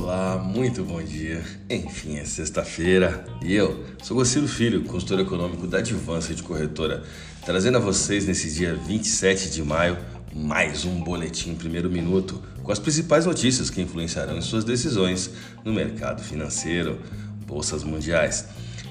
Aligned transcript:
Olá, 0.00 0.38
muito 0.38 0.84
bom 0.84 1.02
dia. 1.02 1.42
Enfim, 1.68 2.18
é 2.18 2.24
sexta-feira 2.24 3.26
e 3.42 3.52
eu 3.52 3.84
sou 4.00 4.16
Gociro 4.16 4.46
Filho, 4.46 4.84
consultor 4.84 5.18
econômico 5.18 5.66
da 5.66 5.78
Advança 5.78 6.32
de 6.32 6.40
Corretora, 6.40 7.02
trazendo 7.44 7.78
a 7.78 7.80
vocês 7.80 8.24
nesse 8.24 8.54
dia 8.54 8.76
27 8.76 9.50
de 9.50 9.60
maio 9.60 9.98
mais 10.32 10.84
um 10.84 11.02
boletim 11.02 11.56
primeiro 11.56 11.90
minuto 11.90 12.40
com 12.62 12.70
as 12.70 12.78
principais 12.78 13.26
notícias 13.26 13.70
que 13.70 13.82
influenciarão 13.82 14.38
em 14.38 14.40
suas 14.40 14.62
decisões 14.62 15.32
no 15.64 15.72
mercado 15.72 16.22
financeiro, 16.22 17.00
bolsas 17.44 17.82
mundiais. 17.82 18.44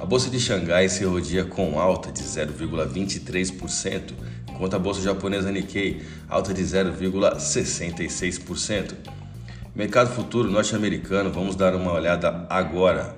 A 0.00 0.06
bolsa 0.06 0.30
de 0.30 0.40
Xangai 0.40 0.88
se 0.88 1.04
rodia 1.04 1.44
com 1.44 1.78
alta 1.78 2.10
de 2.10 2.22
0,23%, 2.22 4.14
enquanto 4.50 4.72
a 4.72 4.78
bolsa 4.78 5.02
japonesa 5.02 5.52
Nikkei 5.52 6.00
alta 6.30 6.54
de 6.54 6.62
0,66%. 6.62 9.23
Mercado 9.74 10.10
futuro 10.10 10.48
norte-americano, 10.48 11.32
vamos 11.32 11.56
dar 11.56 11.74
uma 11.74 11.92
olhada 11.92 12.46
agora. 12.48 13.16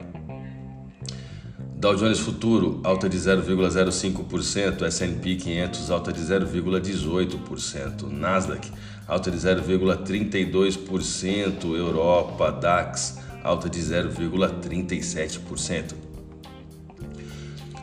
Dow 1.76 1.94
Jones 1.94 2.18
Futuro, 2.18 2.80
alta 2.82 3.10
de 3.10 3.18
0,05%, 3.18 4.86
S&P 4.86 5.36
500, 5.36 5.90
alta 5.90 6.10
de 6.10 6.22
0,18%, 6.22 8.10
Nasdaq, 8.10 8.72
alta 9.06 9.30
de 9.30 9.36
0,32%, 9.36 11.76
Europa, 11.76 12.50
DAX, 12.50 13.18
alta 13.44 13.68
de 13.68 13.78
0,37%. 13.78 16.05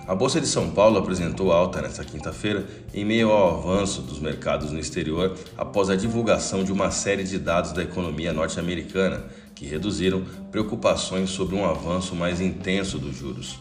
A 0.06 0.14
Bolsa 0.14 0.42
de 0.42 0.48
São 0.48 0.70
Paulo 0.70 1.00
apresentou 1.00 1.54
alta 1.54 1.82
nesta 1.82 2.04
quinta-feira 2.04 2.68
em 2.94 3.06
meio 3.06 3.32
ao 3.32 3.58
avanço 3.58 4.02
dos 4.02 4.20
mercados 4.20 4.70
no 4.70 4.78
exterior 4.78 5.34
após 5.58 5.90
a 5.90 5.96
divulgação 5.96 6.62
de 6.62 6.74
uma 6.74 6.92
série 6.92 7.24
de 7.24 7.40
dados 7.40 7.72
da 7.72 7.84
economia 7.84 8.34
norte-americana 8.34 9.24
que 9.56 9.66
reduziram 9.66 10.26
preocupações 10.52 11.30
sobre 11.30 11.56
um 11.56 11.66
avanço 11.66 12.16
mais 12.16 12.42
intenso 12.42 13.00
dos 13.00 13.16
juros. 13.16 13.58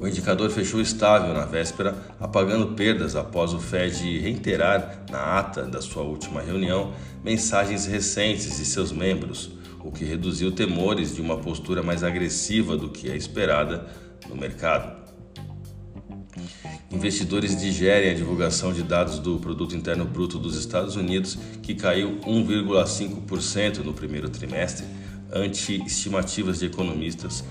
O 0.00 0.06
indicador 0.06 0.48
fechou 0.50 0.80
estável 0.80 1.34
na 1.34 1.44
véspera, 1.44 1.96
apagando 2.20 2.68
perdas 2.74 3.16
após 3.16 3.52
o 3.52 3.58
Fed 3.58 4.20
reiterar 4.20 5.02
na 5.10 5.38
ata 5.40 5.62
da 5.62 5.82
sua 5.82 6.04
última 6.04 6.40
reunião 6.40 6.92
mensagens 7.24 7.84
recentes 7.84 8.58
de 8.58 8.64
seus 8.64 8.92
membros, 8.92 9.50
o 9.80 9.90
que 9.90 10.04
reduziu 10.04 10.52
temores 10.52 11.16
de 11.16 11.20
uma 11.20 11.36
postura 11.36 11.82
mais 11.82 12.04
agressiva 12.04 12.76
do 12.76 12.90
que 12.90 13.10
a 13.10 13.16
esperada 13.16 13.86
no 14.28 14.36
mercado. 14.36 15.08
Investidores 16.90 17.60
digerem 17.60 18.10
a 18.10 18.14
divulgação 18.14 18.72
de 18.72 18.82
dados 18.82 19.18
do 19.18 19.38
Produto 19.38 19.76
Interno 19.76 20.04
Bruto 20.04 20.38
dos 20.38 20.56
Estados 20.56 20.96
Unidos, 20.96 21.38
que 21.62 21.74
caiu 21.74 22.18
1,5% 22.20 23.78
no 23.78 23.92
primeiro 23.92 24.28
trimestre, 24.30 24.86
ante 25.30 25.84
estimativas 25.84 26.58
de 26.58 26.66
economistas 26.66 27.44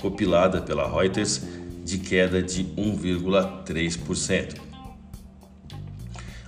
copilada 0.00 0.60
pela 0.60 0.88
Reuters 0.88 1.42
de 1.84 1.98
queda 1.98 2.42
de 2.42 2.64
1,3%. 2.64 4.60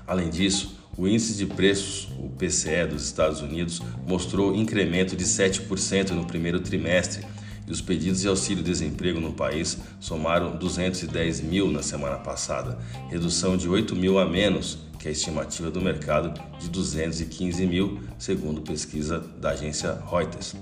Além 0.06 0.30
disso, 0.30 0.78
o 0.97 1.06
índice 1.06 1.34
de 1.34 1.47
preços, 1.47 2.08
o 2.19 2.28
PCE 2.30 2.86
dos 2.86 3.04
Estados 3.04 3.41
Unidos, 3.42 3.82
mostrou 4.06 4.54
incremento 4.54 5.16
de 5.16 5.24
7% 5.24 6.10
no 6.10 6.24
primeiro 6.24 6.60
trimestre, 6.60 7.27
e 7.67 7.72
os 7.72 7.81
pedidos 7.81 8.20
de 8.20 8.28
auxílio-desemprego 8.28 9.20
no 9.20 9.33
país 9.33 9.78
somaram 9.98 10.56
210 10.56 11.41
mil 11.41 11.70
na 11.70 11.83
semana 11.83 12.17
passada, 12.17 12.78
redução 13.09 13.56
de 13.56 13.69
8 13.69 13.95
mil 13.97 14.19
a 14.19 14.27
menos 14.27 14.78
que 14.98 15.09
a 15.09 15.11
estimativa 15.11 15.70
do 15.70 15.81
mercado 15.81 16.33
de 16.59 16.69
215 16.69 17.67
mil, 17.67 18.00
segundo 18.19 18.61
pesquisa 18.62 19.19
da 19.41 19.50
agência 19.50 19.98
Reuters. 20.11 20.55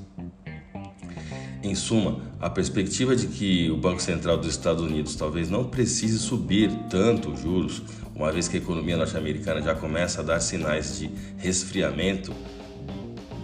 Em 1.63 1.75
suma, 1.75 2.21
a 2.39 2.51
perspectiva 2.51 3.17
de 3.17 3.27
que 3.27 3.71
o 3.71 3.77
Banco 3.79 4.03
Central 4.03 4.37
dos 4.37 4.49
Estados 4.49 4.83
Unidos 4.83 5.17
talvez 5.17 5.49
não 5.49 5.65
precise 5.65 6.19
subir 6.19 6.71
tanto 6.91 7.31
os 7.31 7.41
juros, 7.41 7.83
uma 8.15 8.31
vez 8.31 8.47
que 8.47 8.59
a 8.59 8.61
economia 8.61 8.99
norte-americana 8.99 9.63
já 9.63 9.75
começa 9.75 10.21
a 10.21 10.25
dar 10.25 10.41
sinais 10.41 10.99
de 10.99 11.11
resfriamento, 11.39 12.35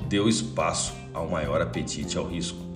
deu 0.06 0.28
espaço 0.28 0.92
ao 1.14 1.30
maior 1.30 1.62
apetite 1.62 2.18
ao 2.18 2.26
risco. 2.26 2.69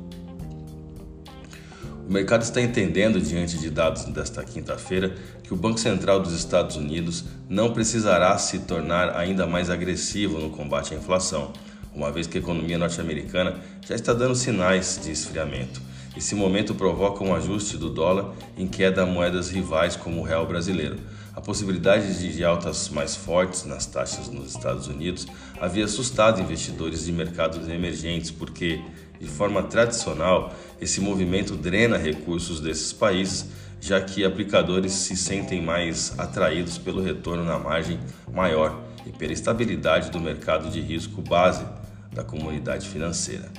O 2.06 2.12
mercado 2.12 2.42
está 2.42 2.60
entendendo, 2.60 3.19
diante 3.19 3.56
de 3.56 3.70
dados 3.70 4.04
desta 4.04 4.44
quinta-feira, 4.44 5.15
que 5.42 5.54
o 5.54 5.56
Banco 5.56 5.81
Central 5.81 6.20
dos 6.20 6.34
Estados 6.34 6.76
Unidos 6.76 7.25
não 7.48 7.72
precisará 7.72 8.37
se 8.37 8.59
tornar 8.59 9.16
ainda 9.16 9.47
mais 9.47 9.70
agressivo 9.70 10.38
no 10.38 10.50
combate 10.50 10.92
à 10.92 10.98
inflação, 10.98 11.50
uma 11.94 12.12
vez 12.12 12.26
que 12.26 12.37
a 12.37 12.41
economia 12.42 12.76
norte-americana 12.76 13.56
já 13.81 13.94
está 13.94 14.12
dando 14.12 14.34
sinais 14.34 15.00
de 15.03 15.10
esfriamento. 15.12 15.81
Esse 16.15 16.34
momento 16.34 16.75
provoca 16.75 17.25
um 17.25 17.34
ajuste 17.34 17.78
do 17.78 17.88
dólar 17.88 18.34
em 18.56 18.69
queda 18.69 19.03
a 19.03 19.06
moedas 19.06 19.48
rivais 19.48 19.97
como 19.97 20.21
o 20.21 20.25
real 20.25 20.47
brasileiro. 20.47 20.98
A 21.34 21.41
possibilidade 21.41 22.32
de 22.32 22.44
altas 22.44 22.88
mais 22.91 23.16
fortes 23.16 23.65
nas 23.65 23.86
taxas 23.86 24.28
nos 24.28 24.50
Estados 24.50 24.86
Unidos 24.86 25.26
havia 25.60 25.86
assustado 25.86 26.41
investidores 26.41 27.06
de 27.06 27.12
mercados 27.12 27.69
emergentes, 27.69 28.31
porque, 28.31 28.81
de 29.25 29.31
forma 29.31 29.62
tradicional, 29.62 30.55
esse 30.81 31.01
movimento 31.01 31.57
drena 31.57 31.97
recursos 31.97 32.61
desses 32.61 32.93
países, 32.93 33.47
já 33.81 34.01
que 34.01 34.25
aplicadores 34.25 34.93
se 34.93 35.17
sentem 35.17 35.62
mais 35.62 36.19
atraídos 36.19 36.79
pelo 36.79 37.03
retorno 37.03 37.45
na 37.45 37.59
margem 37.59 37.99
maior 38.33 38.83
e 39.07 39.11
pela 39.11 39.33
estabilidade 39.33 40.11
do 40.11 40.21
mercado 40.21 40.71
de 40.71 40.81
risco 40.81 41.23
base 41.23 41.65
da 42.13 42.23
comunidade 42.23 42.89
financeira. 42.89 43.51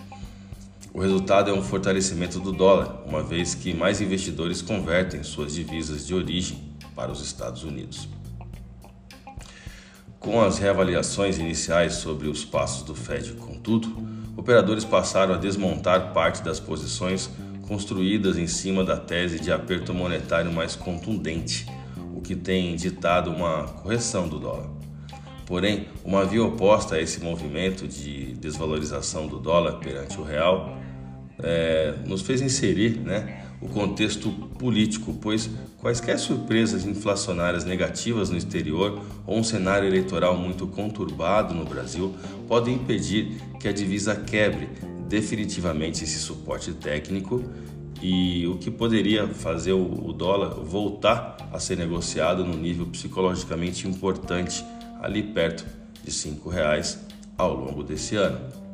O 0.94 1.02
resultado 1.02 1.52
é 1.52 1.54
um 1.54 1.62
fortalecimento 1.62 2.40
do 2.40 2.52
dólar, 2.52 3.04
uma 3.06 3.22
vez 3.22 3.54
que 3.54 3.74
mais 3.74 4.00
investidores 4.00 4.62
convertem 4.62 5.24
suas 5.24 5.54
divisas 5.54 6.08
de 6.08 6.14
origem 6.14 6.58
para 6.96 7.12
os 7.12 7.22
Estados 7.22 7.64
Unidos. 7.64 8.08
Com 10.20 10.42
as 10.42 10.58
reavaliações 10.58 11.38
iniciais 11.38 11.96
sobre 11.96 12.28
os 12.28 12.46
passos 12.46 12.84
do 12.84 12.96
Fed, 12.96 13.34
contudo, 13.34 14.15
operadores 14.36 14.84
passaram 14.84 15.36
a 15.36 15.38
desmontar 15.38 16.14
parte 16.14 16.44
das 16.44 16.60
posições 16.60 17.30
construídas 17.68 18.38
em 18.38 18.48
cima 18.48 18.84
da 18.84 18.98
tese 18.98 19.40
de 19.40 19.52
aperto 19.52 19.94
monetário 19.94 20.52
mais 20.52 20.76
contundente, 20.76 21.66
o 22.14 22.22
que 22.22 22.36
tem 22.36 22.76
ditado 22.76 23.32
uma 23.32 23.64
correção 23.64 24.28
do 24.28 24.40
dólar. 24.40 24.70
Porém, 25.46 25.88
uma 26.04 26.26
via 26.26 26.44
oposta 26.44 26.96
a 26.96 27.02
esse 27.02 27.22
movimento 27.22 27.88
de 27.88 28.34
desvalorização 28.34 29.28
do 29.28 29.40
dólar 29.40 29.74
perante 29.74 30.20
o 30.20 30.24
real 30.24 30.76
é, 31.42 31.94
nos 32.06 32.22
fez 32.22 32.42
inserir 32.42 33.00
né, 33.00 33.45
o 33.62 33.68
contexto 33.68 34.30
político, 34.60 35.14
pois 35.22 35.50
quaisquer 35.80 36.20
surpresas 36.20 36.86
inflacionárias 36.86 37.64
negativas 37.64 38.30
no 38.30 38.38
exterior 38.38 39.02
ou 39.26 39.38
um 39.38 39.44
cenário 39.44 39.88
eleitoral 39.88 40.36
muito 40.36 40.68
conturbado 40.68 41.54
no 41.54 41.66
Brasil 41.66 42.14
podem 42.48 42.76
impedir 42.76 43.38
que 43.60 43.68
a 43.68 43.74
divisa 43.74 44.16
quebre 44.16 44.70
definitivamente 45.08 46.04
esse 46.04 46.20
suporte 46.20 46.74
técnico 46.74 47.44
e 48.02 48.46
o 48.48 48.58
que 48.58 48.70
poderia 48.70 49.28
fazer 49.28 49.74
o 49.74 50.12
dólar 50.12 50.56
voltar 50.56 51.38
a 51.52 51.60
ser 51.60 51.78
negociado 51.78 52.44
no 52.44 52.58
nível 52.58 52.86
psicologicamente 52.88 53.88
importante 53.88 54.66
ali 55.02 55.24
perto 55.24 55.66
de 56.04 56.12
R$ 56.12 56.40
reais 56.52 57.00
ao 57.38 57.54
longo 57.54 57.84
desse 57.84 58.16
ano. 58.16 58.65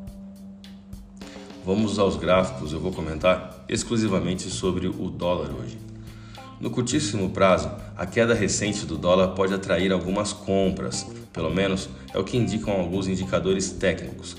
Vamos 1.63 1.99
aos 1.99 2.15
gráficos, 2.17 2.73
eu 2.73 2.79
vou 2.79 2.91
comentar 2.91 3.63
exclusivamente 3.69 4.49
sobre 4.49 4.87
o 4.87 5.11
dólar 5.11 5.51
hoje. 5.51 5.77
No 6.59 6.71
curtíssimo 6.71 7.29
prazo, 7.29 7.69
a 7.95 8.03
queda 8.03 8.33
recente 8.33 8.83
do 8.83 8.97
dólar 8.97 9.35
pode 9.35 9.53
atrair 9.53 9.91
algumas 9.91 10.33
compras, 10.33 11.05
pelo 11.31 11.51
menos 11.51 11.87
é 12.15 12.17
o 12.17 12.23
que 12.23 12.35
indicam 12.35 12.73
alguns 12.73 13.07
indicadores 13.07 13.69
técnicos. 13.69 14.35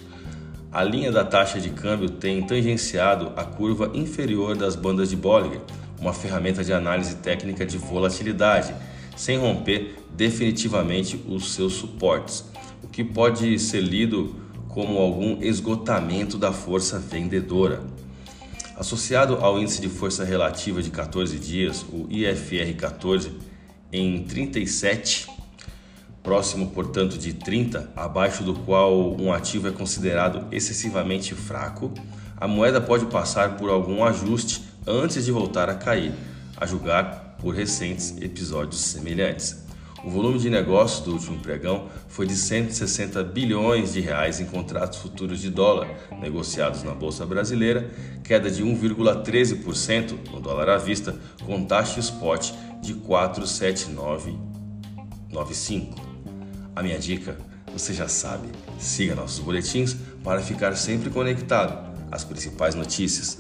A 0.73 0.83
linha 0.83 1.13
da 1.13 1.25
taxa 1.25 1.61
de 1.61 1.71
câmbio 1.71 2.11
tem 2.11 2.43
tangenciado 2.43 3.33
a 3.37 3.45
curva 3.45 3.93
inferior 3.95 4.57
das 4.57 4.75
bandas 4.75 5.09
de 5.09 5.15
Bollinger, 5.15 5.61
uma 6.01 6.13
ferramenta 6.13 6.65
de 6.65 6.73
análise 6.73 7.15
técnica 7.17 7.65
de 7.65 7.79
volatilidade, 7.79 8.75
sem 9.17 9.39
romper 9.39 9.95
definitivamente 10.11 11.23
os 11.29 11.55
seus 11.55 11.75
suportes, 11.75 12.45
o 12.83 12.89
que 12.89 13.05
pode 13.05 13.61
ser 13.61 13.81
lido 13.81 14.42
como 14.73 14.99
algum 14.99 15.43
esgotamento 15.43 16.39
da 16.39 16.51
força 16.51 16.99
vendedora. 16.99 17.83
Associado 18.75 19.37
ao 19.37 19.61
índice 19.61 19.83
de 19.83 19.89
força 19.89 20.25
relativa 20.25 20.83
de 20.83 20.91
14 20.91 21.39
dias, 21.39 21.85
o 21.93 22.09
IFR 22.11 22.75
14, 22.77 23.31
em 23.93 24.25
37, 24.25 25.29
próximo, 26.23 26.71
portanto, 26.71 27.19
de 27.19 27.35
30, 27.35 27.93
abaixo 27.95 28.43
do 28.43 28.55
qual 28.55 29.15
um 29.21 29.31
ativo 29.31 29.69
é 29.69 29.73
considerado 29.73 30.47
excessivamente 30.51 31.35
fraco, 31.35 31.93
a 32.41 32.49
moeda 32.49 32.81
pode 32.81 33.05
passar 33.07 33.59
por 33.59 33.69
algum 33.69 34.03
ajuste 34.03 34.65
antes 34.87 35.27
de 35.27 35.31
voltar 35.31 35.69
a 35.69 35.75
cair, 35.75 36.15
a 36.57 36.65
julgar 36.65 37.37
por 37.39 37.55
recentes 37.55 38.17
episódios 38.23 38.81
semelhantes. 38.81 39.63
O 40.05 40.11
volume 40.11 40.39
de 40.39 40.51
negócios 40.51 41.01
do 41.05 41.13
último 41.13 41.39
pregão 41.39 41.87
foi 42.09 42.27
de 42.27 42.35
160 42.35 43.23
bilhões 43.23 43.93
de 43.93 44.01
reais 44.01 44.41
em 44.41 44.47
contratos 44.47 44.99
futuros 44.99 45.41
de 45.41 45.49
dólar 45.49 45.89
negociados 46.21 46.83
na 46.83 46.93
bolsa 46.93 47.25
brasileira, 47.25 47.89
queda 48.25 48.51
de 48.51 48.65
1,13% 48.65 50.29
no 50.33 50.41
dólar 50.41 50.71
à 50.71 50.77
vista, 50.77 51.17
com 51.47 51.65
taxa 51.65 52.01
spot 52.01 52.51
de 52.81 52.95
47995. 52.95 55.95
A 56.75 56.83
minha 56.83 56.99
dica, 56.99 57.39
você 57.73 57.95
já 57.95 58.09
sabe, 58.09 58.49
siga 58.81 59.15
nossos 59.15 59.39
boletins 59.39 59.97
para 60.25 60.41
ficar 60.41 60.75
sempre 60.75 61.11
conectado 61.11 61.93
às 62.11 62.25
principais 62.25 62.75
notícias 62.75 63.39